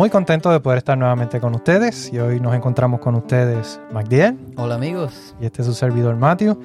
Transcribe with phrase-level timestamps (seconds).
[0.00, 4.34] muy contentos de poder estar nuevamente con ustedes y hoy nos encontramos con ustedes Magdiel.
[4.56, 5.34] Hola amigos.
[5.38, 6.58] Y este es su servidor Matthew.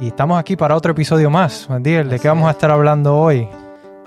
[0.00, 1.70] Y estamos aquí para otro episodio más.
[1.70, 3.46] Magdiel, ¿de qué vamos a estar hablando hoy?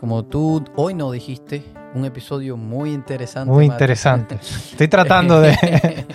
[0.02, 1.64] Como tú hoy nos dijiste,
[1.96, 3.54] un episodio muy interesante.
[3.54, 4.36] Muy interesante.
[4.42, 5.56] Estoy tratando de...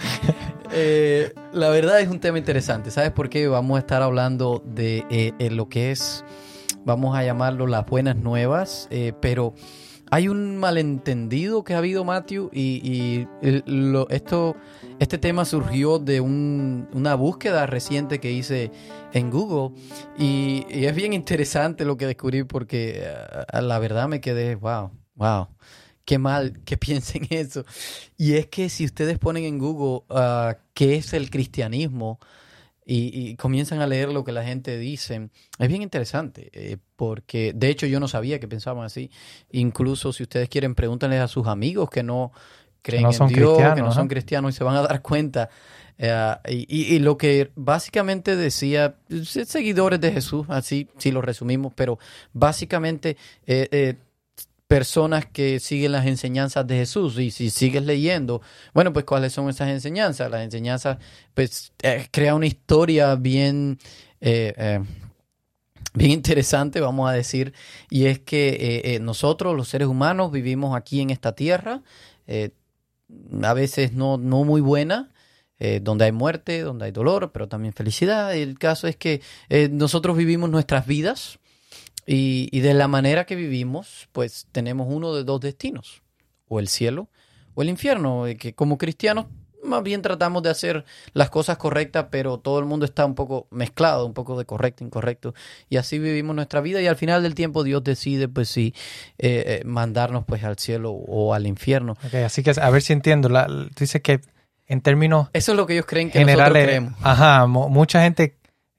[0.71, 2.91] Eh, la verdad es un tema interesante.
[2.91, 3.49] ¿Sabes por qué?
[3.49, 6.27] Vamos a estar hablando de eh, lo que es,
[6.85, 9.55] vamos a llamarlo las buenas nuevas, eh, pero
[10.11, 13.27] hay un malentendido que ha habido, Matthew, y,
[14.11, 14.57] esto,
[14.99, 18.71] este tema surgió de una búsqueda reciente que hice
[19.13, 19.79] en Google
[20.19, 23.07] y, es bien interesante lo que descubrí porque
[23.53, 25.49] a, la verdad me quedé, wow, wow,
[26.05, 27.65] qué mal que piensen eso.
[28.17, 32.19] Y es que si ustedes ponen en Google uh, qué es el cristianismo,
[32.91, 35.29] y, comienzan a leer lo que la gente dice.
[35.59, 39.11] Es bien interesante, eh, porque de hecho yo no sabía que pensaban así.
[39.51, 42.33] Incluso si ustedes quieren, pregúntenles a sus amigos que no
[42.81, 45.51] creen en Dios, que no son cristianos y se van a dar cuenta.
[45.99, 46.37] Eh,
[46.69, 48.95] y, lo que básicamente decía,
[49.25, 51.99] seguidores de Jesús, así si lo resumimos, pero
[52.33, 53.97] básicamente eh,
[54.69, 57.19] personas que siguen las enseñanzas de Jesús.
[57.19, 58.43] Y si sigues leyendo,
[58.75, 60.31] bueno, pues cuáles son esas enseñanzas.
[60.31, 60.99] Las enseñanzas,
[61.35, 63.79] pues, eh, crea una historia bien,
[64.21, 64.81] eh, eh,
[65.95, 67.55] bien interesante, vamos a decir.
[67.91, 71.83] Y es que nosotros, los seres humanos, vivimos aquí en esta tierra,
[73.43, 75.11] a veces no, no muy buena.
[75.83, 78.37] donde hay muerte, donde hay dolor, pero también felicidad.
[78.37, 79.23] El caso es que
[79.71, 81.41] nosotros vivimos nuestras vidas,
[82.11, 86.03] y, de la manera que vivimos, pues tenemos uno de dos destinos,
[86.49, 87.09] o el cielo
[87.55, 89.27] o el infierno, que como cristianos
[89.65, 93.49] más bien tratamos de hacer las cosas correctas, pero todo el mundo está un poco
[93.51, 95.35] mezclado, un poco de correcto, incorrecto,
[95.69, 98.75] y así vivimos nuestra vida y al final del tiempo Dios decide, pues sí,
[99.19, 101.97] eh, eh, mandarnos pues al cielo o al infierno.
[102.25, 103.49] así que a ver si entiendo, la,
[103.79, 104.21] dices que
[104.67, 105.29] en términos...
[105.33, 106.95] Eso es lo que ellos creen que nosotros creemos.
[107.03, 108.38] Ajá, mucha gente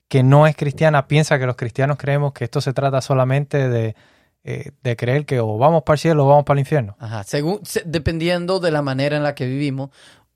[0.10, 3.96] que no es cristiana piensa que los cristianos creemos que esto se trata solamente de,
[4.44, 6.98] eh, creer que o vamos para el cielo o vamos para el infierno.
[7.00, 9.92] Ajá, según, dependiendo de la manera en la que vivimos,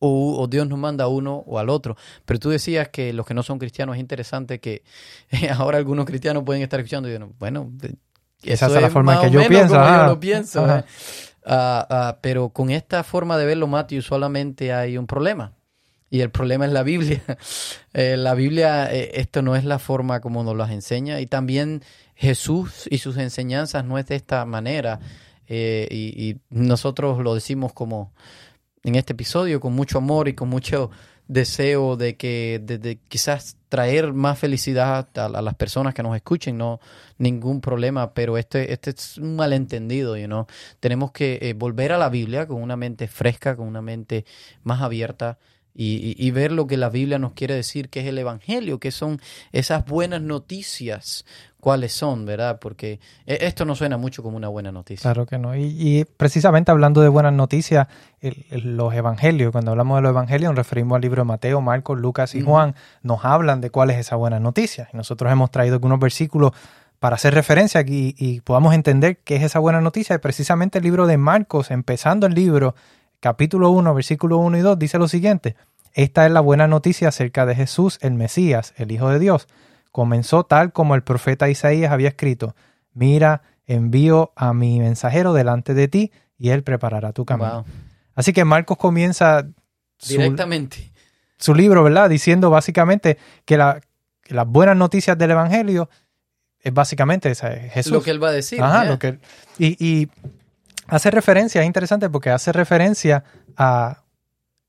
[0.06, 1.96] o, Dios nos manda a uno o al otro.
[2.26, 4.84] Pero tú decías que los que no son cristianos es interesante que
[5.58, 7.72] ahora algunos cristianos pueden estar escuchando y dicen, bueno,
[8.44, 9.76] esa es la forma en que yo pienso.
[9.76, 10.78] yo lo pienso.
[10.78, 10.84] ¿eh?
[11.46, 15.54] Ah, ah, pero con esta forma de verlo, Matthew, solamente hay un problema.
[16.14, 17.24] Y el problema es la Biblia.
[17.96, 21.20] Eh, la Biblia, eh, esto no es la forma como nos las enseña.
[21.22, 21.84] Y también
[22.16, 25.00] Jesús y sus enseñanzas no es de esta manera.
[25.48, 28.14] Eh, y, nosotros lo decimos como
[28.84, 30.90] en este episodio, con mucho amor y con mucho
[31.28, 36.80] deseo de que de, quizás traer más felicidad a, las personas que nos escuchen, no
[37.20, 40.48] ningún problema, pero este, este es un malentendido, you know?
[40.80, 44.26] Tenemos que volver a la Biblia con una mente fresca, con una mente
[44.64, 45.38] más abierta
[45.76, 49.20] y, ver lo que la Biblia nos quiere decir, que es el Evangelio, que son
[49.52, 51.26] esas buenas noticias,
[51.60, 52.60] cuáles son, ¿verdad?
[52.60, 55.02] Porque e, esto no suena mucho como una buena noticia.
[55.02, 55.56] Claro que no.
[55.56, 57.88] Y, precisamente hablando de buenas noticias,
[58.52, 62.36] los Evangelios, cuando hablamos de los Evangelios, nos referimos al libro de Mateo, Marcos, Lucas
[62.36, 64.90] y Juan, nos hablan de cuál es esa buena noticia.
[64.94, 66.52] Y nosotros hemos traído algunos versículos
[67.00, 70.16] para hacer referencia aquí y podamos entender qué es esa buena noticia.
[70.16, 72.76] Y precisamente el libro de Marcos, empezando el libro,
[73.24, 75.56] capítulo 1, versículo 1 y 2, dice lo siguiente.
[75.94, 79.48] Esta es la buena noticia acerca de Jesús, el Mesías, el Hijo de Dios.
[79.94, 82.54] Comenzó tal como el profeta Isaías había escrito.
[82.92, 87.64] Mira, envío a mi mensajero delante de ti y él preparará tu camino.
[88.14, 89.48] Así que Marcos comienza
[90.06, 90.92] directamente
[91.38, 92.10] su libro, ¿verdad?
[92.10, 93.80] Diciendo básicamente que, la,
[94.28, 95.90] las buenas noticias del Evangelio
[96.60, 97.94] es básicamente esa, Jesús.
[97.94, 98.62] Lo que él va a decir.
[98.62, 99.20] Ajá, lo que,
[99.58, 100.10] y, y
[100.88, 103.24] hace referencia, es interesante porque hace referencia
[103.58, 104.04] a,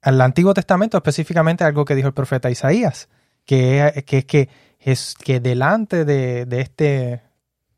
[0.03, 3.09] al Antiguo Testamento, específicamente algo que dijo el profeta Isaías,
[3.45, 7.23] que, es que, es que delante de, este,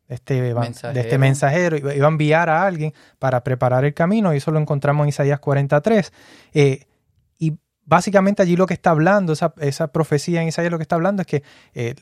[0.09, 0.94] este, mensajero.
[0.94, 4.59] de este mensajero iba a enviar a alguien para preparar el camino, y eso lo
[4.59, 6.12] encontramos en Isaías 43.
[6.53, 6.85] Eh,
[7.38, 10.97] y básicamente allí lo que está hablando, esa, esa, profecía en Isaías lo que está
[10.97, 11.43] hablando es que
[11.75, 11.94] eh,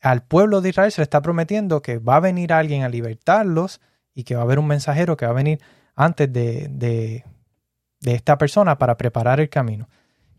[0.00, 3.80] al pueblo de Israel se le está prometiendo que va a venir alguien a libertarlos
[4.14, 5.60] y que va a haber un mensajero que va a venir
[5.96, 7.24] antes de, de,
[8.02, 9.88] esta persona para preparar el camino.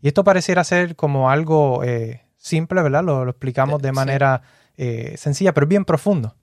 [0.00, 3.02] Y esto pareciera ser como algo eh, simple, ¿verdad?
[3.04, 3.94] Lo, lo explicamos de Sí.
[3.94, 4.42] manera
[4.76, 6.36] eh, sencilla, pero bien profundo.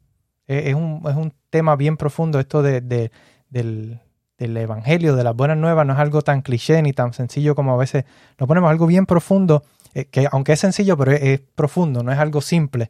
[0.47, 3.11] Eh, es, un, es un tema bien profundo esto de, de-
[3.49, 3.99] del,
[4.37, 5.85] del evangelio, de las buenas nuevas.
[5.85, 8.03] No es algo tan cliché ni tan sencillo como a veces
[8.37, 9.63] lo ponemos, algo bien profundo,
[9.93, 12.89] eh, que aunque es sencillo, pero es, es profundo, no es algo simple.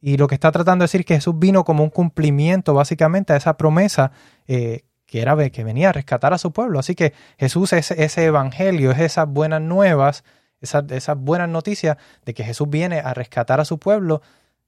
[0.00, 3.32] Y lo que está tratando de decir es que Jesús vino como un cumplimiento básicamente
[3.32, 4.12] a esa promesa
[4.46, 6.78] eh, que era que venía a rescatar a su pueblo.
[6.78, 10.22] Así que Jesús es ese evangelio, es esas buenas nuevas,
[10.60, 11.96] esas, esas buenas noticias
[12.26, 14.20] de que Jesús viene a rescatar a su pueblo,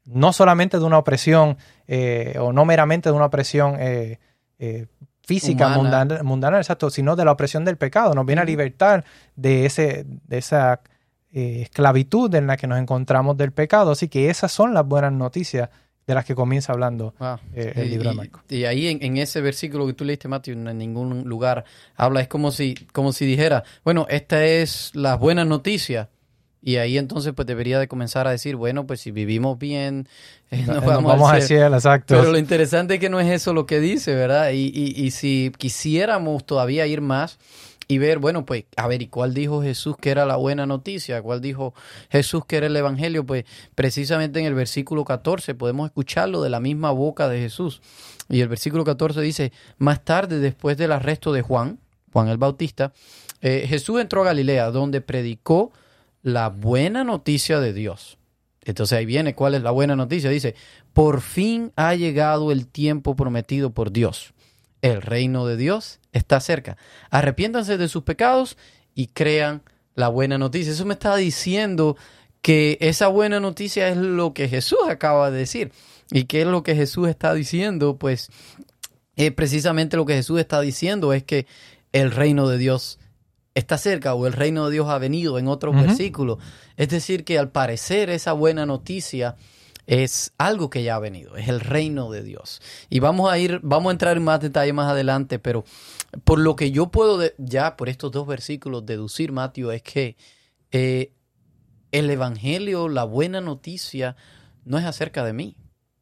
[0.07, 4.19] no solamente de una opresión eh, o no meramente de una opresión eh,
[4.59, 4.87] eh,
[5.23, 8.15] física, mundana, mundana, exacto, sino de la opresión del pecado.
[8.15, 9.05] Nos viene a libertar
[9.37, 10.81] de, ese, de esa
[11.33, 13.93] eh, esclavitud en la que nos encontramos del pecado.
[13.93, 15.69] Así que esas son las buenas noticias
[16.07, 17.37] de las que comienza hablando Wow.
[17.55, 18.43] eh, el Y- libro de y- Marcos.
[18.49, 22.27] Y, ahí en, en ese versículo que tú leíste, Matthew, en ningún lugar habla, es
[22.29, 26.09] como si, como si dijera, bueno, esta es la buena noticia.
[26.63, 30.09] Y ahí entonces pues debería de comenzar a decir, bueno, pues si vivimos bien,
[30.51, 31.63] eh, nos Nos vamos, vamos al cielo.
[31.63, 32.17] cielo, exacto.
[32.19, 34.51] Pero lo interesante es que no es eso lo que dice, ¿verdad?
[34.51, 37.39] Y, y, y si quisiéramos todavía ir más
[37.91, 41.21] y ver, bueno, pues, a ver, ¿y cuál dijo Jesús que era la buena noticia?
[41.23, 41.75] ¿Cuál dijo
[42.09, 43.27] Jesús que era el Evangelio?
[43.27, 47.83] Pues precisamente en el versículo 14 podemos escucharlo de la misma boca de Jesús.
[48.29, 51.81] Y el versículo 14 dice, más tarde, después del arresto de Juan,
[52.13, 52.93] Juan el Bautista,
[53.41, 55.73] eh, Jesús entró a Galilea, donde predicó
[56.23, 58.19] la buena noticia de Dios.
[58.63, 60.31] Entonces ahí viene cuál es la buena noticia.
[60.31, 60.55] Dice,
[60.93, 64.33] por fin ha llegado el tiempo prometido por Dios.
[64.83, 66.77] El reino de Dios está cerca.
[67.11, 68.57] Arrepiéntanse de sus pecados
[68.95, 69.63] y crean
[69.95, 70.73] la buena noticia.
[70.73, 71.97] Eso me está diciendo
[72.43, 75.73] que esa buena noticia es lo que Jesús acaba de decir.
[76.11, 77.97] ¿Y qué es lo que Jesús está diciendo?
[77.97, 78.31] Pues
[79.17, 81.47] eh, precisamente lo que Jesús está diciendo es que
[81.93, 82.99] el reino de Dios
[83.55, 85.85] está cerca o el reino de Dios ha venido en otros Ujú.
[85.85, 86.39] versículos.
[86.77, 89.37] Es decir, que al parecer esa buena noticia
[89.91, 92.63] es algo que ya ha venido, es el reino de Dios.
[92.91, 95.65] Y vamos a ir, vamos a entrar en más detalle más adelante, pero
[96.23, 100.17] por lo que yo puedo ya por estos dos versículos deducir, Mateo, es que
[100.71, 101.13] eh,
[101.91, 104.15] el Evangelio, la buena noticia,
[104.65, 105.57] no es acerca de mí,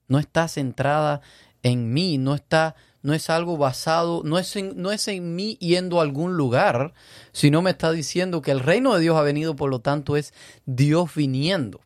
[0.07, 1.23] no está centrada
[1.63, 6.01] en mí, no está, no es algo basado, no es no es en mí yendo
[6.01, 6.93] a algún lugar,
[7.33, 10.35] sino me está diciendo que el reino de Dios ha venido, por lo tanto es
[10.67, 11.81] Dios viniendo.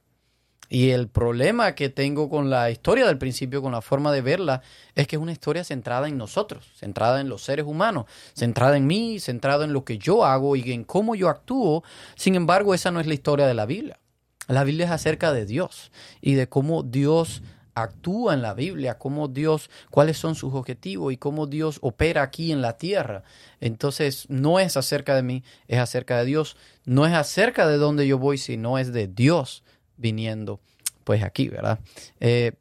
[0.74, 4.62] Y el problema que tengo con la historia del principio, con la forma de verla,
[4.94, 8.86] es que es una historia centrada en nosotros, centrada en los seres humanos, centrada en
[8.86, 11.84] mí, centrada en lo que yo hago y en cómo yo actúo.
[12.14, 13.98] Sin embargo, esa no es la historia de la Biblia.
[14.48, 15.92] La Biblia es acerca de Dios
[16.22, 17.42] y de cómo Dios
[17.74, 22.50] actúa en la Biblia, cómo Dios, cuáles son sus objetivos y cómo Dios opera aquí
[22.50, 23.24] en la tierra.
[23.60, 26.56] Entonces, no es acerca de mí, es acerca de Dios.
[26.86, 29.64] No es acerca de dónde yo voy, sino es de Dios
[30.02, 30.60] viniendo,
[31.04, 31.78] pues aquí, ¿verdad?
[32.20, 32.52] Eh,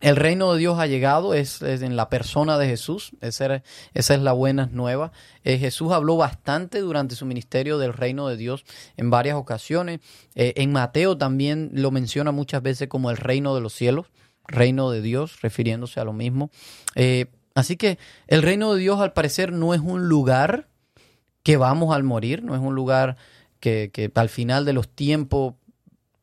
[0.00, 3.62] el reino de Dios ha llegado, es, en la persona de Jesús, esa,
[3.94, 5.12] es la buena nueva.
[5.44, 8.64] Eh, Jesús habló bastante durante su ministerio del reino de Dios
[8.96, 10.00] en varias ocasiones.
[10.34, 14.06] Eh, en Mateo también lo menciona muchas veces como el reino de los cielos,
[14.48, 16.50] reino de Dios, refiriéndose a lo mismo.
[17.54, 20.68] Así que el reino de Dios al parecer no es un lugar
[21.44, 23.16] que vamos al morir, no es un lugar
[23.60, 25.54] que al final de los tiempos,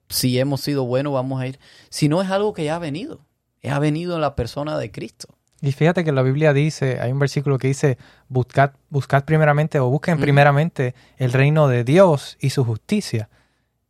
[0.10, 1.60] si hemos sido buenos, vamos a ir,
[1.90, 3.22] sino es algo que ya ha venido,
[3.70, 5.28] ha venido en la persona de Cristo.
[5.62, 7.98] Y fíjate que la Biblia dice, hay un versículo que dice,
[8.30, 13.30] buscad, buscad primeramente o busquen primeramente el reino de Dios y su justicia,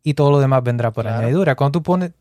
[0.02, 1.20] y todo lo demás vendrá por Claro.
[1.20, 1.56] añadidura.
[1.56, 2.12] Cuando tú pones,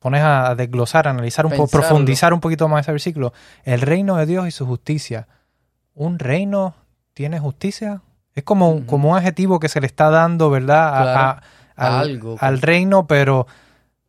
[0.00, 3.32] pones a desglosar, a analizar un poco, profundizar un poquito más ese versículo,
[3.64, 5.28] el reino de Dios y su justicia.
[5.94, 6.74] ¿Un reino
[7.14, 8.02] tiene justicia?
[8.34, 8.86] Es como, un- Ujú.
[8.86, 10.88] como un adjetivo que se le está dando, ¿verdad?
[10.94, 11.42] A-
[11.76, 12.36] al, Algo.
[12.40, 13.46] al reino, pero,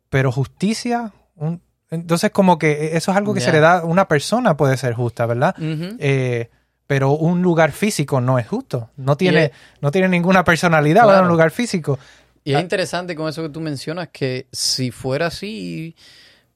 [0.08, 1.12] pero justicia.
[1.36, 1.60] un-
[1.90, 5.24] entonces, como que eso es algo que se le da, una persona puede ser justa,
[5.26, 5.54] ¿verdad?
[5.58, 6.50] Eh,
[6.86, 8.90] pero un lugar físico no es justo.
[8.96, 11.04] No tiene, es- no tiene ninguna personalidad.
[11.04, 11.22] Claro.
[11.22, 11.98] Un lugar físico.
[12.44, 12.60] Y es Ah.
[12.60, 15.94] interesante con eso que tú mencionas, que si fuera así,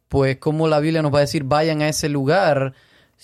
[0.09, 2.73] pues como la Biblia nos va a decir, vayan a ese lugar.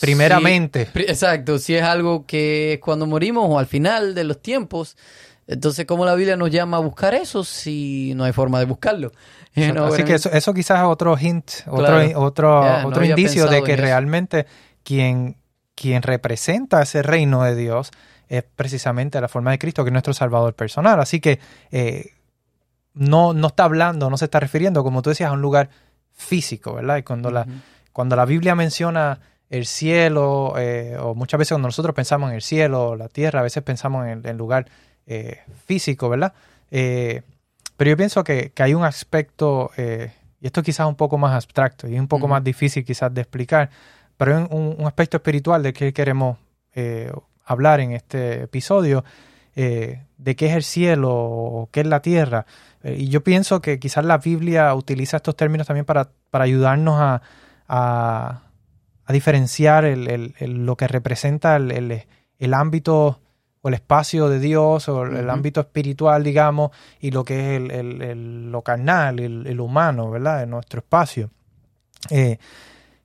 [0.00, 0.86] Primeramente.
[0.92, 4.96] pri- exacto, si es algo que es cuando morimos o al final de los tiempos,
[5.48, 9.12] entonces cómo la Biblia nos llama a buscar eso si no hay forma de buscarlo.
[9.54, 12.20] You know Así que eso, eso quizás es otro hint, otro, Claro.
[12.20, 14.46] otro, otro indicio de que realmente
[14.84, 15.36] quien,
[15.74, 17.90] quien representa ese reino de Dios
[18.28, 21.00] es precisamente la forma de Cristo, que es nuestro Salvador personal.
[21.00, 21.40] Así que
[21.72, 22.12] eh,
[22.92, 25.70] no, no está hablando, no se está refiriendo, como tú decías, a un lugar
[26.12, 26.98] físico, ¿verdad?
[26.98, 27.46] Y cuando la,
[27.92, 32.42] cuando la Biblia menciona el cielo, eh, o muchas veces cuando nosotros pensamos en el
[32.42, 34.66] cielo, la tierra, a veces pensamos en el, en lugar
[35.08, 36.32] eh, físico, ¿verdad?
[36.70, 37.22] Eh,
[37.76, 41.34] Pero yo pienso que, que hay un aspecto, eh, y esto quizás un poco más
[41.34, 43.70] abstracto y un poco más difícil quizás de explicar,
[44.16, 46.38] pero hay un, un aspecto espiritual del que queremos
[47.44, 49.04] hablar en este episodio,
[49.56, 52.46] de qué es el cielo o qué es la tierra.
[52.84, 57.22] Y yo pienso que quizás la Biblia utiliza estos términos también para, para ayudarnos a,
[57.66, 58.42] a,
[59.04, 62.06] a diferenciar el- el- el- lo que representa el, el-
[62.38, 63.20] el ámbito
[63.62, 67.70] o el espacio de Dios o el, ámbito espiritual, digamos, y lo que es el,
[67.70, 70.42] el- el- lo carnal, el, el humano, ¿verdad?
[70.44, 71.30] En nuestro espacio.
[72.10, 72.38] Eh,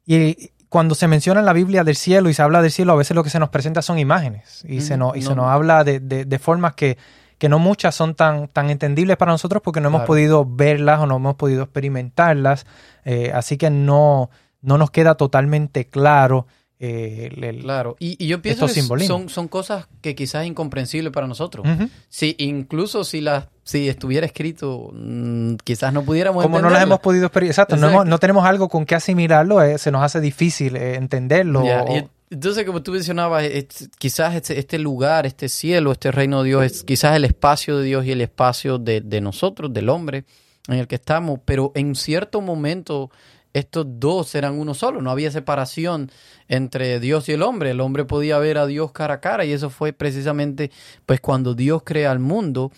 [0.05, 2.95] y cuando se menciona en la Biblia del cielo y se habla del cielo, a
[2.95, 5.35] veces lo que se nos presenta son imágenes y, se, nos, y se no.
[5.43, 6.97] nos habla de, de- de formas que,
[7.37, 10.07] que no muchas son tan, tan entendibles para nosotros porque no hemos Claro.
[10.07, 12.65] podido verlas o no hemos podido experimentarlas.
[13.05, 14.29] Eh, así que no,
[14.61, 16.47] no nos queda totalmente claro
[16.79, 19.19] eh, el- Claro, y, y yo pienso que simbolismos.
[19.21, 21.65] son, son cosas que quizás incomprensibles para nosotros.
[21.67, 21.89] Ujú.
[22.09, 26.99] Sí, incluso si las si estuviera escrito, mm, quizás no pudiéramos Como no las hemos
[26.99, 28.01] podido experimentar, exacto, no, Exacto.
[28.01, 31.61] hemos- no tenemos algo con que asimilarlo, eh, se nos hace difícil eh, entenderlo.
[31.63, 36.49] O- entonces, como tú mencionabas, es- quizás este, este lugar, este cielo, este reino de
[36.49, 40.25] Dios, es quizás el espacio de Dios y el espacio de, de nosotros, del hombre
[40.67, 43.11] en el que estamos, pero en cierto momento
[43.53, 46.11] estos dos eran uno solo, no había separación
[46.47, 49.51] entre Dios y el hombre, el hombre podía ver a Dios cara a cara y
[49.51, 50.71] eso fue precisamente
[51.05, 52.71] pues cuando Dios crea el mundo,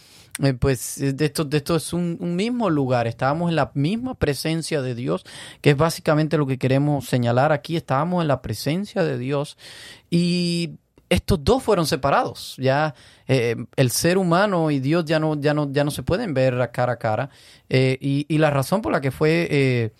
[0.44, 5.24] eh, pues esto, esto es un, mismo lugar, estábamos en la misma presencia de Dios,
[5.62, 9.58] que es básicamente lo que queremos señalar aquí, estábamos en la presencia de Dios
[10.10, 10.72] y
[11.08, 12.96] estos dos fueron separados, ya
[13.27, 16.70] eh, el ser humano y Dios ya no, ya no, ya no se pueden ver
[16.74, 17.29] cara a cara
[17.70, 19.94] eh, y, y la razón por la que fue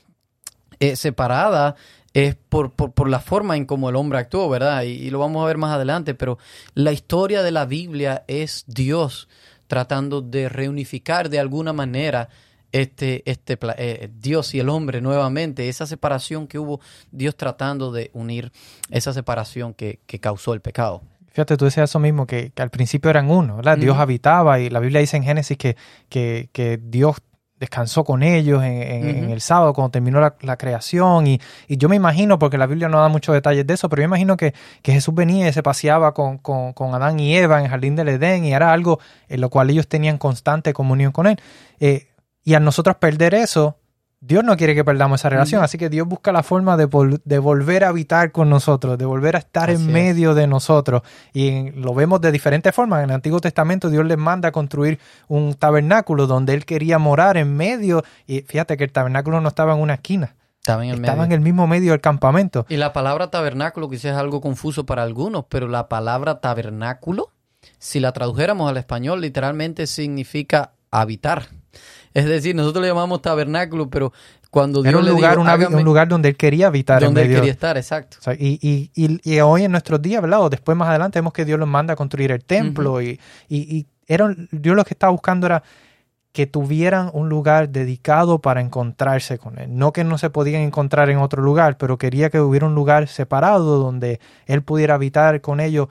[0.79, 1.75] eh, separada
[2.13, 4.84] es por, por, por la forma en cómo el hombre actuó, ¿verdad?
[4.84, 6.38] Y, y lo vamos a ver más adelante, pero
[6.74, 9.27] la historia de la Biblia es Dios
[9.67, 12.29] tratando de reunificar de alguna manera
[12.72, 18.12] este, este eh, Dios y el hombre nuevamente, esa separación que hubo, Dios tratando de
[18.13, 18.51] unir
[18.89, 21.01] esa separación que, que causó el pecado.
[21.32, 23.77] Fíjate, tú decías eso mismo, que, que al principio eran uno, ¿verdad?
[23.77, 25.75] Dios habitaba y la Biblia dice en Génesis que,
[26.08, 27.17] que, que Dios
[27.65, 29.34] descansó con ellos en, en- en Ujú.
[29.34, 32.88] el sábado cuando terminó la, la creación y, y yo me imagino, porque la Biblia
[32.89, 35.62] no da muchos detalles de eso, pero yo imagino que, que Jesús venía y se
[35.63, 39.00] paseaba con, con, con Adán y Eva en el jardín del Edén y era algo
[39.27, 41.38] en lo cual ellos tenían constante comunión con Él.
[41.79, 42.07] Eh,
[42.43, 43.77] y al nosotros perder eso,
[44.27, 46.88] Dios no quiere que perdamos esa relación, así que Dios busca la forma de,
[47.25, 49.94] de volver a habitar con nosotros, de volver a estar Así en es.
[49.94, 51.03] medio de nosotros.
[51.32, 53.03] Y en- lo vemos de diferentes formas.
[53.03, 57.38] En el Antiguo Testamento Dios les manda a construir un tabernáculo donde Él quería morar
[57.38, 58.03] en medio.
[58.25, 61.25] Y fíjate que el tabernáculo no estaba en una esquina, Estaba en el estaba medio.
[61.25, 62.65] en el mismo medio del campamento.
[62.67, 67.29] Y la palabra tabernáculo quizás es algo confuso para algunos, pero la palabra tabernáculo,
[67.77, 71.48] si la tradujéramos al español, literalmente significa habitar.
[72.15, 74.12] Es decir, nosotros le llamamos tabernáculo, pero
[74.50, 77.03] cuando Dios Era un le lugar, dijo, una- "Hágame", un lugar donde Él quería habitar
[77.03, 78.17] donde en él quería estar, exacto.
[78.19, 80.41] O sea, y, y, y, y hoy en nuestros días, ¿verdad?
[80.41, 83.19] O después más adelante vemos que Dios los manda a construir el templo y,
[83.50, 85.62] y, y era, Dios lo que estaba buscando era
[86.31, 89.69] que tuvieran un lugar dedicado para encontrarse con Él.
[89.77, 93.07] No que no se podían encontrar en otro lugar, pero quería que hubiera un lugar
[93.07, 95.88] separado donde Él pudiera habitar con ellos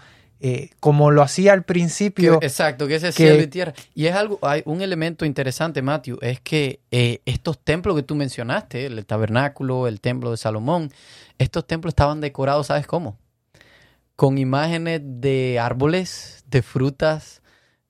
[0.46, 2.38] eh, como lo hacía al principio.
[2.38, 3.72] Que- exacto, que ese cielo y tierra.
[3.94, 8.14] Y es algo, hay un elemento interesante, Matthew, es que eh, estos templos que tú
[8.14, 10.90] mencionaste, el tabernáculo, el templo de Salomón,
[11.38, 13.16] estos templos estaban decorados, ¿sabes cómo?
[14.16, 17.40] Con imágenes de árboles, de frutas,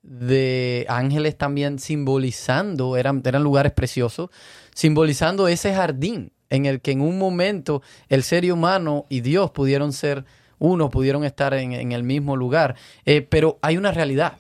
[0.02, 4.30] de ángeles también simbolizando, eran, eran lugares preciosos,
[4.76, 9.92] simbolizando ese jardín en el que en un momento el ser humano y Dios pudieron
[9.92, 10.25] ser
[10.64, 12.76] uno, pudieron estar en, en el mismo lugar.
[13.04, 14.38] Eh, pero hay una realidad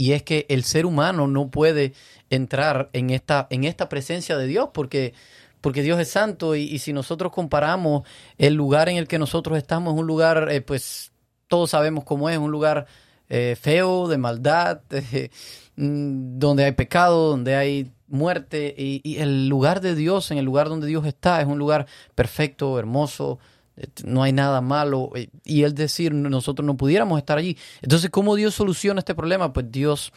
[0.00, 1.92] y es que el ser humano no puede
[2.30, 5.12] entrar en esta, en esta presencia de Dios porque,
[5.60, 9.58] porque Dios es santo y, y si nosotros comparamos el lugar en el que nosotros
[9.58, 11.12] estamos, es un lugar, eh, pues
[11.48, 12.86] todos sabemos cómo es, un lugar
[13.28, 15.28] eh, feo, de maldad, eh,
[15.76, 20.46] mm, donde hay pecado, donde hay muerte y, y el lugar de Dios, en el
[20.46, 23.38] lugar donde Dios está, es un lugar perfecto, hermoso,
[24.04, 27.56] no hay nada malo eh, y es decir, nosotros no pudiéramos estar allí.
[27.82, 29.52] Entonces, ¿cómo Dios soluciona este problema?
[29.52, 30.12] Pues Dios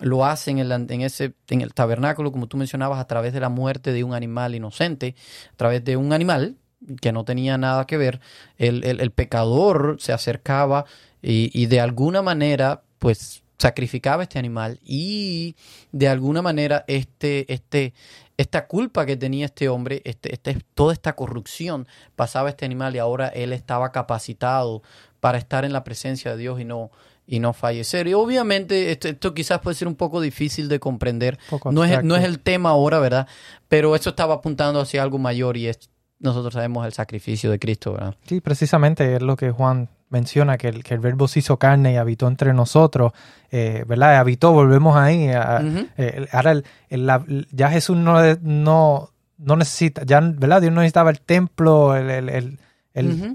[0.00, 3.40] lo hace en el, en ese, en el tabernáculo, como tú mencionabas, a través de
[3.40, 5.14] la muerte de un animal inocente,
[5.52, 6.56] a través de un animal
[7.00, 8.20] que no tenía nada que ver,
[8.58, 10.84] el, el- el pecador se acercaba
[11.22, 15.54] y, y de alguna manera, pues sacrificaba este animal y
[15.92, 17.94] de alguna manera este, este,
[18.36, 21.86] esta culpa que tenía este hombre, este, este, toda esta corrupción
[22.16, 24.82] pasaba a este animal y ahora él estaba capacitado
[25.20, 26.90] para estar en la presencia de Dios y no,
[27.26, 28.06] y no fallecer.
[28.08, 31.38] Y obviamente esto, esto quizás puede ser un poco difícil de comprender.
[31.70, 33.28] No es, no es el tema ahora, ¿verdad?
[33.68, 37.92] Pero eso estaba apuntando hacia algo mayor y es, nosotros sabemos el sacrificio de Cristo,
[37.92, 38.16] ¿verdad?
[38.26, 41.92] Sí, precisamente es lo que Juan menciona, que el, que el verbo se hizo carne
[41.92, 43.12] y habitó entre nosotros,
[43.50, 44.16] eh, ¿verdad?
[44.16, 45.28] Habitó, volvemos ahí.
[45.28, 45.58] a-
[45.96, 50.60] eh, ahora el- el- la- ya Jesús no, no, no necesita, ya, ¿verdad?
[50.60, 52.58] Dios no necesitaba el templo, el, el-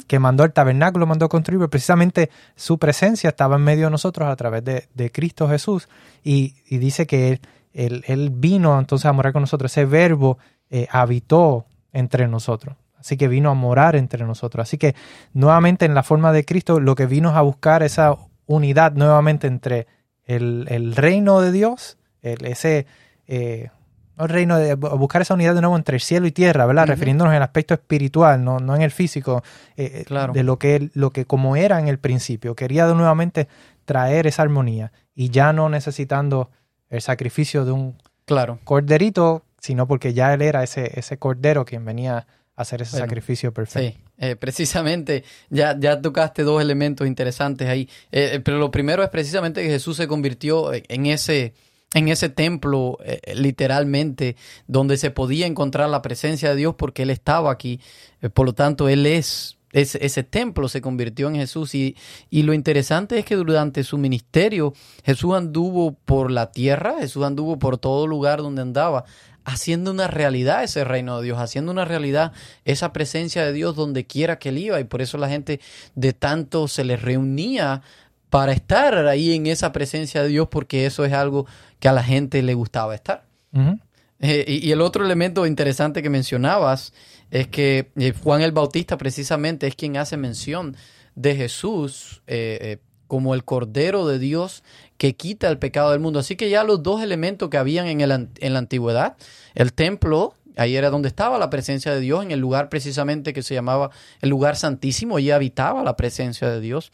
[0.08, 3.92] que mandó el tabernáculo, mandó a construir, pero precisamente su presencia estaba en medio de
[3.92, 5.90] nosotros a través de, de Cristo Jesús.
[6.24, 7.42] Y, y dice que él,
[7.74, 9.70] él- él vino entonces a morar con nosotros.
[9.72, 10.38] Ese verbo
[10.70, 12.78] eh, habitó entre nosotros.
[13.00, 14.62] Así que vino a morar entre nosotros.
[14.64, 14.94] Así que
[15.34, 18.16] nuevamente en la forma de Cristo lo que vino es a buscar esa
[18.46, 19.88] unidad nuevamente entre
[20.26, 22.86] el, el reino de Dios, el- ese
[23.28, 23.70] eh,
[24.18, 26.88] el reino de buscar esa unidad de nuevo entre el cielo y tierra, ¿verdad?
[26.88, 29.44] Refiriéndonos en el aspecto espiritual, no, no en el físico,
[29.78, 30.34] eh, Claro.
[30.34, 32.54] de lo que, lo que como era en el principio.
[32.54, 33.48] Quería nuevamente
[33.86, 36.50] traer esa armonía y ya no necesitando
[36.90, 38.60] el sacrificio de un Claro.
[38.66, 42.28] corderito, sino porque ya él era ese, ese cordero quien venía a
[42.62, 43.98] hacer ese Bueno, sacrificio perfecto.
[43.98, 49.04] Sí, eh, precisamente ya, ya tocaste dos elementos interesantes ahí, Eh, eh, pero lo primero
[49.04, 51.54] es precisamente que Jesús se convirtió en ese,
[51.94, 54.36] en ese templo eh, literalmente
[54.68, 57.80] donde se podía encontrar la presencia de Dios porque Él estaba aquí,
[58.34, 59.59] por lo tanto Él es...
[59.72, 61.76] Ese, ese templo se convirtió en Jesús.
[61.76, 61.96] Y,
[62.30, 64.74] y lo interesante es que durante su ministerio
[65.04, 69.06] Jesús anduvo por la tierra, Jesús anduvo por todo lugar donde andaba,
[69.46, 72.34] haciendo una realidad ese reino de Dios, haciendo una realidad
[72.66, 74.80] esa presencia de Dios donde quiera que él iba.
[74.80, 75.60] Y por eso la gente
[75.96, 77.82] de tanto se le reunía
[78.30, 81.48] para estar ahí en esa presencia de Dios porque eso es algo
[81.80, 83.24] que a la gente le gustaba estar.
[84.20, 86.94] Eh, y, y el otro elemento interesante que mencionabas
[87.32, 90.76] es que eh, Juan el Bautista precisamente es quien hace mención
[91.16, 94.64] de Jesús eh, eh, como el Cordero de Dios
[94.98, 96.20] que quita el pecado del mundo.
[96.20, 99.16] Así que ya los dos elementos que habían en, el en la antigüedad,
[99.56, 103.44] el templo, ahí era donde estaba la presencia de Dios, en el lugar precisamente que
[103.44, 106.92] se llamaba el lugar santísimo, allí habitaba la presencia de Dios.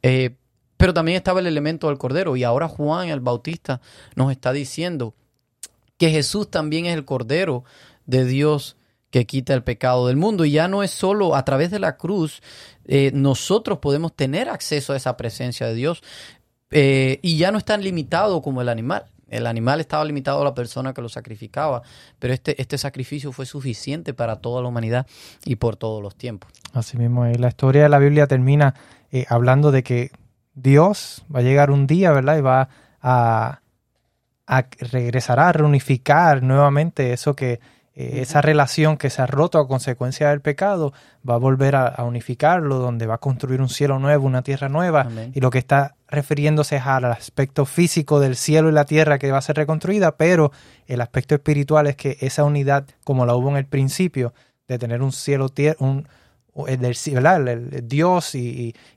[0.00, 2.36] Pero también estaba el elemento del Cordero.
[2.36, 3.82] Y ahora Juan el Bautista
[4.14, 5.14] nos está diciendo
[5.98, 7.64] que Jesús también es el Cordero
[8.06, 8.78] de Dios
[9.10, 10.44] que quita el pecado del mundo.
[10.44, 12.42] Y ya no es solo a través de la cruz,
[12.86, 16.02] eh, nosotros podemos tener acceso a esa presencia de Dios.
[16.72, 19.06] eh, y ya no es tan limitado como el animal.
[19.28, 21.82] El animal estaba limitado a la persona que lo sacrificaba,
[22.18, 25.06] pero este, este sacrificio fue suficiente para toda la humanidad
[25.44, 26.50] y por todos los tiempos.
[26.72, 28.74] Así mismo, y la historia de la Biblia termina
[29.12, 30.10] eh, hablando de que
[30.54, 32.38] Dios va a llegar un día, ¿verdad?
[32.38, 32.68] Y va
[33.00, 33.60] a,
[34.46, 37.60] a regresará a reunificar nuevamente eso que,
[37.94, 40.92] eh, esa relación que se ha roto a consecuencia del pecado,
[41.28, 44.68] va a volver a, a unificarlo, donde va a construir un cielo nuevo, una tierra
[44.68, 45.32] nueva, Amén.
[45.34, 49.30] y lo que está refiriéndose es al aspecto físico del cielo y la tierra que
[49.32, 50.52] va a ser reconstruida, pero
[50.86, 54.32] el aspecto espiritual es que esa unidad, como la hubo en el principio,
[54.68, 56.06] de tener un cielo, tier- un,
[56.66, 57.36] el del ci- ¿verdad?
[57.48, 58.38] El, el Dios y,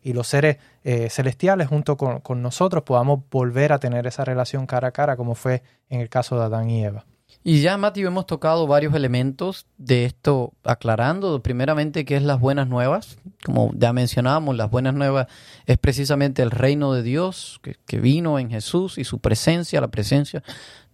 [0.03, 4.23] y- y los seres eh, celestiales junto con, con nosotros podamos volver a tener esa
[4.25, 7.05] relación cara a cara como fue en el caso de Adán y Eva.
[7.45, 12.69] Y ya, Mati, hemos tocado varios elementos de esto, aclarando primeramente qué es las buenas
[12.69, 13.17] nuevas.
[13.43, 15.27] Como ya mencionábamos, las buenas nuevas
[15.65, 20.41] es precisamente el reino de Dios que, vino en Jesús y su presencia, la presencia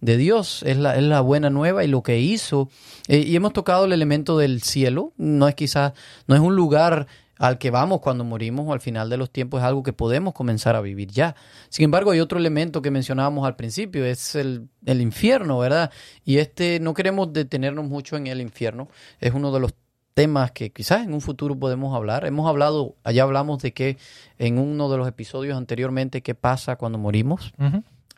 [0.00, 2.68] de Dios es la, es la buena nueva y lo que hizo.
[3.06, 5.12] Eh, y hemos tocado el elemento del cielo.
[5.16, 5.92] No es quizás,
[6.26, 7.06] no es un lugar
[7.40, 10.34] al que vamos cuando morimos o al final de los tiempos, es algo que podemos
[10.34, 11.34] comenzar a vivir ya.
[11.70, 15.90] Sin embargo, hay otro elemento que mencionábamos al principio, es el, el infierno, ¿verdad?
[16.22, 18.88] Y este, no queremos detenernos mucho en el infierno,
[19.20, 19.72] es uno de los
[20.12, 22.26] temas que quizás en un futuro podemos hablar.
[22.26, 23.96] Hemos hablado, allá hablamos de que
[24.38, 27.54] en uno de los episodios anteriormente, qué pasa cuando morimos.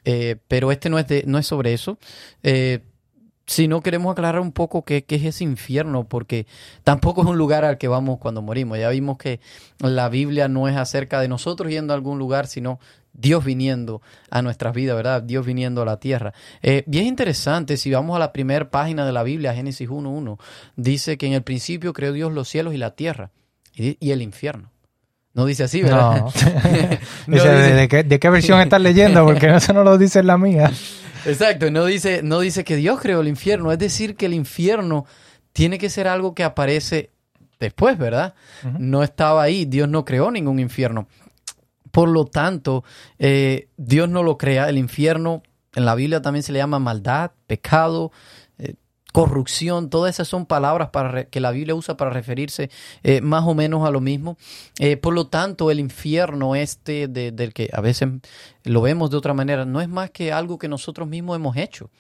[0.04, 1.98] Eh, pero este no es, de, no es sobre eso.
[2.42, 2.80] Eh,
[3.46, 6.46] si no queremos aclarar un poco qué, qué es ese infierno, porque
[6.85, 8.78] tampoco es un lugar al que vamos cuando morimos.
[8.78, 9.40] Ya vimos que
[9.81, 12.78] la Biblia no es acerca de nosotros yendo a algún lugar, sino
[13.14, 14.00] Dios viniendo
[14.31, 15.22] a nuestras vidas, ¿verdad?
[15.22, 16.33] Dios viniendo a la tierra.
[16.62, 20.38] Eh, bien interesante, si vamos a la primera página de la Biblia, Génesis 1.1,
[20.76, 23.31] dice que en el principio creó Dios los cielos y la tierra
[23.74, 24.70] y, y el infierno.
[25.35, 26.16] No dice así, ¿verdad?
[26.22, 26.33] No.
[27.26, 29.24] No Dice, ¿de, dice- de qué, de qué versión estás leyendo?
[29.24, 30.70] Porque eso no lo dice en la mía.
[31.24, 35.06] Exacto, no dice, no dice que Dios creó el infierno, es decir, que el infierno
[35.52, 37.11] tiene que ser algo que aparece
[37.61, 38.35] después, ¿verdad?
[38.78, 41.06] No estaba ahí, Dios no creó ningún infierno.
[41.90, 42.85] Por lo tanto,
[43.18, 45.42] eh, Dios no lo crea, el infierno
[45.74, 48.12] en la Biblia también se le llama maldad, pecado,
[49.12, 52.70] corrupción, todas esas son palabras para que la Biblia usa para referirse
[53.03, 54.37] eh, más o menos a lo mismo.
[54.79, 58.09] Eh, por lo tanto, el infierno este del que a veces
[58.64, 61.90] lo vemos de otra manera, no es más que algo que nosotros mismos hemos hecho.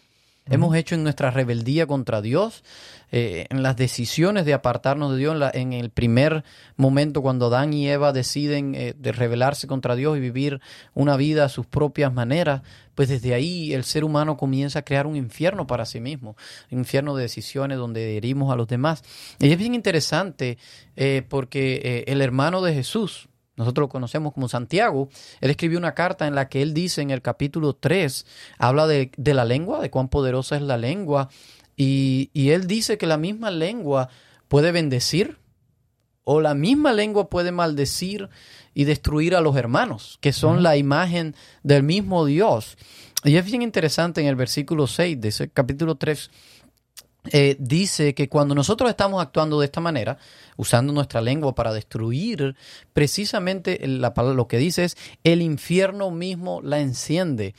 [0.50, 2.64] Hemos hecho en nuestra rebeldía contra Dios,
[3.12, 6.42] eh, en las decisiones de apartarnos de Dios, en, el primer
[6.76, 10.60] momento cuando Adán y Eva deciden eh, de rebelarse contra Dios y vivir
[10.94, 12.62] una vida a sus propias maneras,
[12.96, 16.36] pues desde ahí el ser humano comienza a crear un infierno para sí mismo,
[16.72, 19.04] un infierno de decisiones donde herimos a los demás.
[19.38, 20.58] Y es bien interesante
[20.96, 23.28] eh, porque el hermano de Jesús,
[23.62, 25.08] nosotros lo conocemos como Santiago,
[25.40, 28.26] él escribió una carta en la que él dice en el capítulo 3,
[28.58, 31.28] habla de, la lengua, de cuán poderosa es la lengua,
[31.76, 34.08] y, él dice que la misma lengua
[34.48, 35.38] puede bendecir
[36.24, 38.28] o la misma lengua puede maldecir
[38.74, 42.76] y destruir a los hermanos, que son la imagen del mismo Dios.
[43.24, 46.30] Y es bien interesante en el versículo 6 de ese capítulo 3,
[47.30, 50.18] eh, dice que cuando nosotros estamos actuando de esta manera,
[50.56, 52.56] usando nuestra lengua para destruir,
[52.92, 57.54] precisamente la lo que dice es, el infierno mismo la enciende.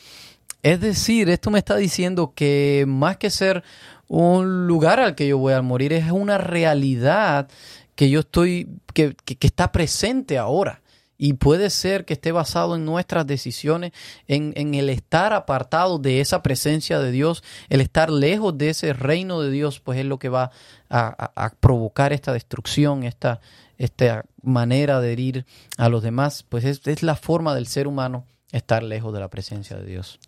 [0.64, 3.64] Es decir, esto me está diciendo que más que ser
[4.08, 7.48] un lugar al que yo voy a morir, es una realidad
[7.96, 10.83] que yo estoy, que está presente ahora.
[11.26, 13.94] Y puede ser que esté basado en nuestras decisiones,
[14.28, 19.40] en, el estar apartado de esa presencia de Dios, el estar lejos de ese reino
[19.40, 20.52] de Dios, pues es lo que va
[20.90, 23.40] a, provocar esta destrucción, esta,
[23.78, 25.46] esta manera de herir
[25.78, 26.44] a los demás.
[26.44, 30.20] Pues es, la forma del ser humano estar lejos de la presencia de Dios.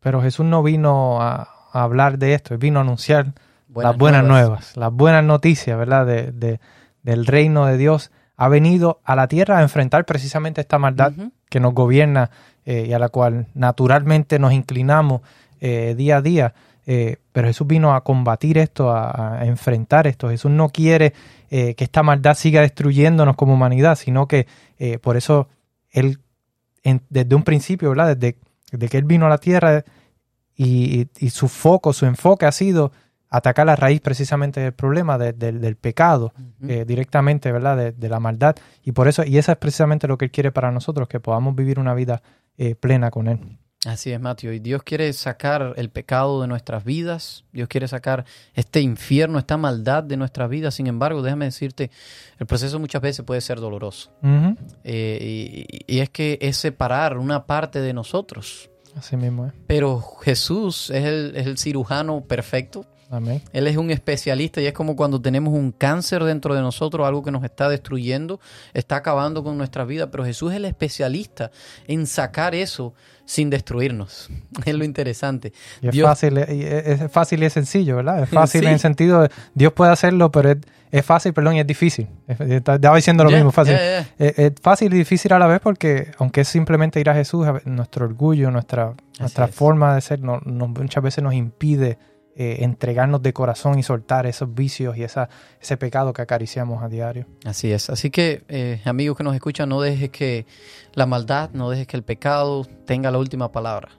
[0.00, 3.32] Pero Jesús no vino a, hablar de esto, vino a anunciar
[3.72, 4.76] las buenas nuevas.
[4.76, 6.04] las buenas noticias, ¿verdad?
[6.04, 6.58] De,
[7.04, 8.10] del reino de Dios
[8.42, 11.12] ha venido a la tierra a enfrentar precisamente esta maldad
[11.48, 12.28] que nos gobierna
[12.64, 15.20] eh, y a la cual naturalmente nos inclinamos
[15.60, 16.54] eh, día a día.
[16.84, 20.28] Eh, pero Jesús vino a combatir esto, a, enfrentar esto.
[20.28, 21.12] Jesús no quiere
[21.50, 24.48] que esta maldad siga destruyéndonos como humanidad, sino que
[25.02, 25.48] por eso
[25.90, 26.18] Él,
[27.10, 28.16] desde un principio, ¿verdad?
[28.16, 29.84] Desde, que Él vino a la tierra
[30.56, 32.90] y, y su foco, su enfoque ha sido
[33.32, 36.34] atacar la raíz precisamente del problema del pecado
[36.68, 37.92] eh, directamente, ¿verdad?
[37.92, 38.56] De, la maldad.
[38.84, 41.56] Y por eso, y eso es precisamente lo que Él quiere para nosotros, que podamos
[41.56, 42.22] vivir una vida
[42.58, 43.58] eh, plena con Él.
[43.86, 44.52] Así es, Mateo.
[44.52, 47.44] Y Dios quiere sacar el pecado de nuestras vidas.
[47.52, 50.74] Dios quiere sacar este infierno, esta maldad de nuestras vidas.
[50.74, 51.90] Sin embargo, déjame decirte,
[52.38, 54.12] el proceso muchas veces puede ser doloroso.
[54.84, 58.70] Eh, y, es que es separar una parte de nosotros.
[58.94, 59.52] Así mismo es.
[59.66, 62.86] Pero Jesús es el, es el cirujano perfecto
[63.52, 67.22] él es un especialista y es como cuando tenemos un cáncer dentro de nosotros, algo
[67.22, 68.40] que nos está destruyendo,
[68.74, 71.50] está acabando con nuestra vida, pero Jesús es el especialista
[71.86, 72.94] en sacar eso
[73.24, 74.30] sin destruirnos.
[74.64, 75.52] Es lo interesante.
[75.80, 78.22] es, fácil, es fácil y es sencillo, ¿verdad?
[78.22, 80.54] Es fácil en el sentido de Dios puede hacerlo, pero
[80.90, 82.06] es, fácil, perdón, y es difícil.
[82.28, 83.76] Estaba diciendo lo mismo, fácil.
[84.18, 88.04] Es, fácil y difícil a la vez porque, aunque es simplemente ir a Jesús, nuestro
[88.04, 91.98] orgullo, nuestra, nuestra forma de ser, no, muchas veces nos impide
[92.34, 95.28] eh, entregarnos de corazón y soltar esos vicios y esa,
[95.60, 97.26] ese pecado que acariciamos a diario.
[97.44, 97.90] Así es.
[97.90, 100.46] Así que, eh, amigos que nos escuchan, no dejes que
[100.94, 103.90] la maldad, no dejes que el pecado tenga la última palabra.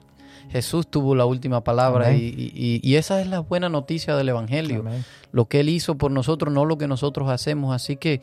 [0.50, 4.84] Jesús tuvo la última palabra y, y, esa es la buena noticia del Evangelio.
[5.32, 7.74] Lo que Él hizo por nosotros, no lo que nosotros hacemos.
[7.74, 8.20] Así que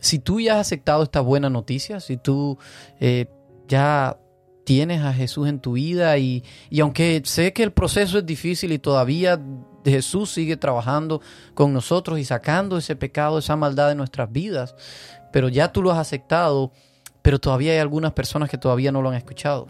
[0.00, 2.58] si tú ya has aceptado esta buena noticia, si tú
[3.00, 3.26] eh,
[3.66, 4.16] ya
[4.64, 6.42] tienes a Jesús en tu vida y,
[6.80, 9.40] aunque sé que el proceso es difícil y todavía
[9.84, 11.20] Jesús sigue trabajando
[11.54, 14.74] con nosotros y sacando ese pecado, esa maldad de nuestras vidas,
[15.32, 16.72] pero ya tú lo has aceptado,
[17.22, 19.68] pero todavía hay algunas personas que todavía no lo han escuchado.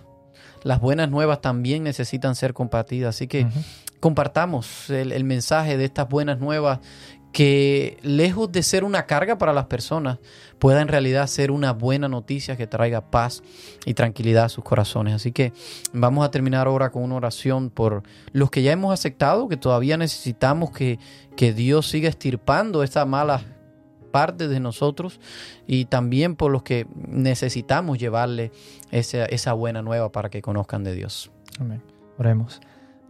[0.63, 3.47] Las buenas nuevas también necesitan ser compartidas, así que
[4.01, 6.81] compartamos el, el mensaje de estas buenas nuevas
[7.35, 10.21] que lejos de ser una carga para las personas,
[10.61, 13.43] pueda en realidad ser una buena noticia que traiga paz
[13.85, 15.15] y tranquilidad a sus corazones.
[15.15, 15.53] Así que
[15.93, 19.97] vamos a terminar ahora con una oración por los que ya hemos aceptado, que todavía
[19.97, 21.01] necesitamos que,
[21.37, 23.43] que Dios siga estirpando esta mala
[24.13, 25.19] parte de nosotros
[25.67, 28.53] y también por los que necesitamos llevarle
[28.93, 31.33] esa, esa buena nueva para que conozcan de Dios.
[31.59, 31.83] Amén.
[32.17, 32.61] Oremos.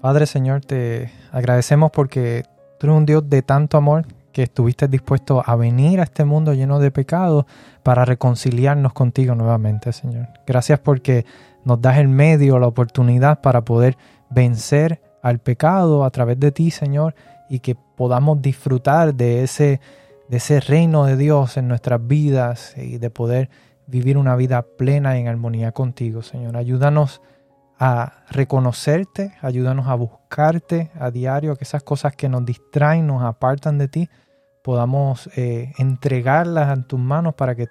[0.00, 2.44] Padre Señor, te agradecemos porque
[2.78, 6.52] Tú eres un Dios de tanto amor que estuviste dispuesto a venir a este mundo
[6.54, 7.46] lleno de pecados
[7.82, 10.28] para reconciliarnos contigo nuevamente, Señor.
[10.44, 11.24] Gracias porque
[11.64, 13.96] nos das el medio, la oportunidad para poder
[14.30, 17.14] vencer al pecado a través de ti, Señor,
[17.48, 19.80] y que podamos disfrutar de ese,
[20.28, 23.50] de ese reino de Dios en nuestras vidas y de poder
[23.86, 26.56] vivir una vida plena en armonía contigo, Señor.
[26.56, 27.22] Ayúdanos
[27.78, 33.78] a reconocerte, ayúdanos a buscarte a diario, que esas cosas que nos distraen, nos apartan
[33.78, 34.08] de ti,
[34.62, 37.68] podamos eh, entregarlas en tus manos para que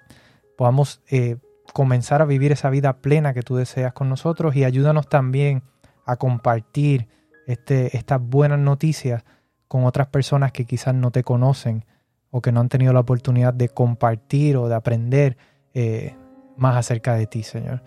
[0.56, 1.38] podamos eh,
[1.72, 5.62] comenzar a vivir esa vida plena que tú deseas con nosotros y ayúdanos también
[6.04, 7.08] a compartir
[7.46, 9.24] este, estas buenas noticias
[9.66, 11.84] con otras personas que quizás no te conocen
[12.30, 15.36] o que no han tenido la oportunidad de compartir o de aprender
[15.72, 16.14] eh,
[16.56, 17.82] más acerca de ti, Señor.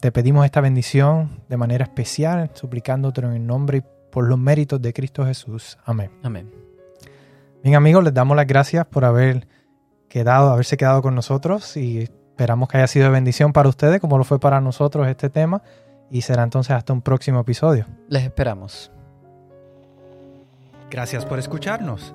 [0.00, 4.80] Te pedimos esta bendición de manera especial, suplicándote en el nombre y por los méritos
[4.80, 5.78] de Cristo Jesús.
[5.84, 6.10] Amén.
[6.22, 6.50] Amén.
[7.62, 9.46] Bien amigos, les damos las gracias por haber
[10.08, 14.16] quedado, haberse quedado con nosotros y esperamos que haya sido de bendición para ustedes como
[14.16, 15.62] lo fue para nosotros este tema
[16.10, 17.86] y será entonces hasta un próximo episodio.
[18.08, 18.92] Les esperamos.
[20.90, 22.14] Gracias por escucharnos.